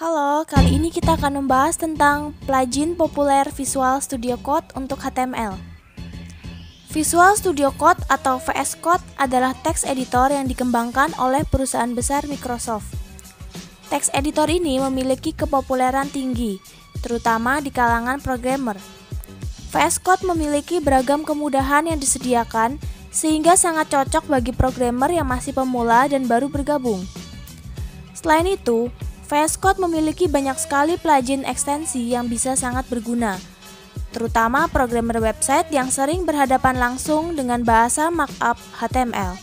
[0.00, 5.60] Halo, kali ini kita akan membahas tentang plugin populer Visual Studio Code untuk HTML.
[6.88, 12.88] Visual Studio Code atau VS Code adalah text editor yang dikembangkan oleh perusahaan besar Microsoft.
[13.92, 16.56] Text editor ini memiliki kepopuleran tinggi,
[17.04, 18.80] terutama di kalangan programmer.
[19.68, 22.80] VS Code memiliki beragam kemudahan yang disediakan
[23.12, 27.04] sehingga sangat cocok bagi programmer yang masih pemula dan baru bergabung.
[28.16, 28.88] Selain itu,
[29.30, 33.38] VS Code memiliki banyak sekali plugin ekstensi yang bisa sangat berguna,
[34.10, 39.38] terutama programmer website yang sering berhadapan langsung dengan bahasa markup HTML.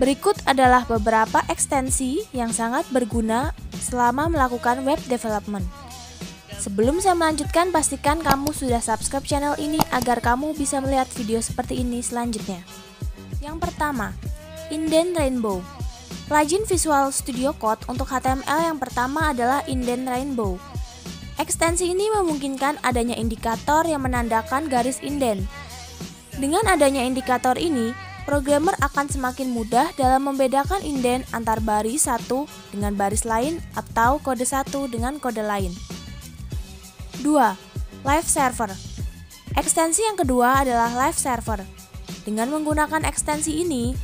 [0.00, 5.68] Berikut adalah beberapa ekstensi yang sangat berguna selama melakukan web development.
[6.56, 11.84] Sebelum saya melanjutkan, pastikan kamu sudah subscribe channel ini agar kamu bisa melihat video seperti
[11.84, 12.64] ini selanjutnya.
[13.44, 14.16] Yang pertama,
[14.72, 15.60] Indent Rainbow.
[16.26, 20.58] Plugin Visual Studio Code untuk HTML yang pertama adalah Indent Rainbow.
[21.38, 25.46] Ekstensi ini memungkinkan adanya indikator yang menandakan garis indent.
[26.34, 27.94] Dengan adanya indikator ini,
[28.26, 34.42] programmer akan semakin mudah dalam membedakan indent antar baris satu dengan baris lain atau kode
[34.42, 35.70] satu dengan kode lain.
[37.22, 38.02] 2.
[38.02, 38.74] Live Server
[39.54, 41.62] Ekstensi yang kedua adalah Live Server.
[42.26, 43.94] Dengan menggunakan ekstensi ini,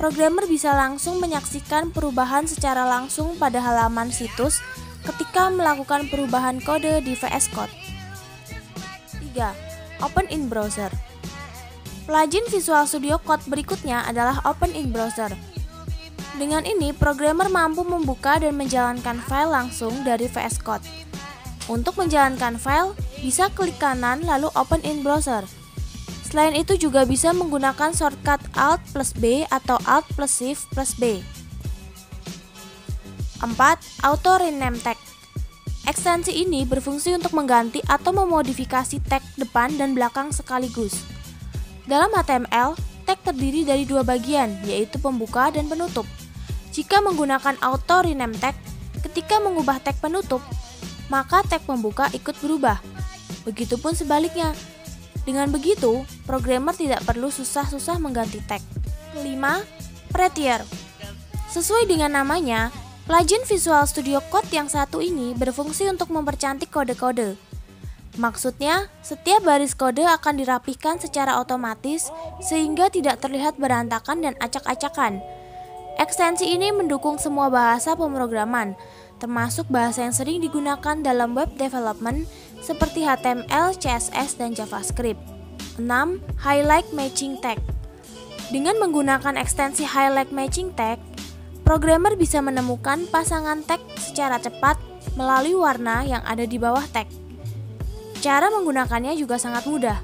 [0.00, 4.56] programmer bisa langsung menyaksikan perubahan secara langsung pada halaman situs
[5.04, 7.68] ketika melakukan perubahan kode di VS Code.
[9.36, 10.00] 3.
[10.00, 10.88] Open in Browser
[12.08, 15.36] Plugin Visual Studio Code berikutnya adalah Open in Browser.
[16.40, 20.88] Dengan ini, programmer mampu membuka dan menjalankan file langsung dari VS Code.
[21.68, 25.59] Untuk menjalankan file, bisa klik kanan lalu Open in Browser.
[26.30, 31.18] Selain itu juga bisa menggunakan shortcut Alt plus B atau Alt plus Shift plus B.
[33.42, 33.50] 4.
[34.06, 35.10] Auto Rename Tag
[35.90, 41.02] Ekstensi ini berfungsi untuk mengganti atau memodifikasi tag depan dan belakang sekaligus.
[41.90, 46.06] Dalam HTML, tag terdiri dari dua bagian, yaitu pembuka dan penutup.
[46.70, 48.54] Jika menggunakan Auto Rename Tag,
[49.02, 50.38] ketika mengubah tag penutup,
[51.10, 52.78] maka tag pembuka ikut berubah.
[53.42, 54.54] Begitupun sebaliknya,
[55.28, 58.64] dengan begitu, programmer tidak perlu susah-susah mengganti tag.
[59.18, 59.26] 5.
[60.10, 60.64] Prettier
[61.50, 62.70] Sesuai dengan namanya,
[63.04, 67.34] plugin Visual Studio Code yang satu ini berfungsi untuk mempercantik kode-kode.
[68.18, 72.10] Maksudnya, setiap baris kode akan dirapihkan secara otomatis
[72.42, 75.22] sehingga tidak terlihat berantakan dan acak-acakan.
[76.00, 78.74] Ekstensi ini mendukung semua bahasa pemrograman,
[79.22, 82.24] termasuk bahasa yang sering digunakan dalam web development
[82.60, 85.20] seperti HTML, CSS, dan JavaScript.
[85.80, 86.20] 6.
[86.44, 87.56] Highlight Matching Tag
[88.52, 91.00] Dengan menggunakan ekstensi Highlight Matching Tag,
[91.64, 94.76] programmer bisa menemukan pasangan tag secara cepat
[95.16, 97.08] melalui warna yang ada di bawah tag.
[98.20, 99.96] Cara menggunakannya juga sangat mudah.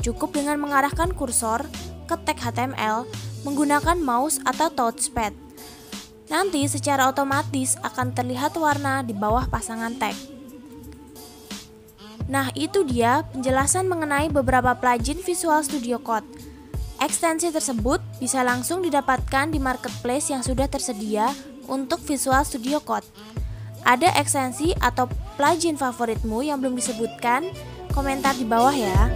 [0.00, 1.68] Cukup dengan mengarahkan kursor
[2.08, 3.04] ke tag HTML
[3.44, 5.36] menggunakan mouse atau touchpad.
[6.32, 10.39] Nanti secara otomatis akan terlihat warna di bawah pasangan tag.
[12.30, 16.24] Nah, itu dia penjelasan mengenai beberapa plugin Visual Studio Code.
[17.02, 21.34] Ekstensi tersebut bisa langsung didapatkan di marketplace yang sudah tersedia
[21.66, 23.04] untuk Visual Studio Code.
[23.82, 27.50] Ada ekstensi atau plugin favoritmu yang belum disebutkan?
[27.90, 29.10] Komentar di bawah ya.